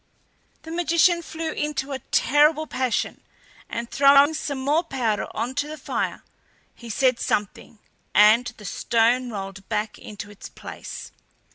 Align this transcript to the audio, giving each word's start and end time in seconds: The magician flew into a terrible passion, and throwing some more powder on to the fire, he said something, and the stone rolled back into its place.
The 0.63 0.71
magician 0.71 1.21
flew 1.21 1.51
into 1.51 1.91
a 1.91 1.99
terrible 1.99 2.65
passion, 2.65 3.21
and 3.69 3.87
throwing 3.91 4.33
some 4.33 4.57
more 4.57 4.83
powder 4.83 5.27
on 5.29 5.53
to 5.53 5.67
the 5.67 5.77
fire, 5.77 6.23
he 6.73 6.89
said 6.89 7.19
something, 7.19 7.77
and 8.11 8.47
the 8.57 8.65
stone 8.65 9.29
rolled 9.29 9.69
back 9.69 9.99
into 9.99 10.31
its 10.31 10.49
place. 10.49 11.11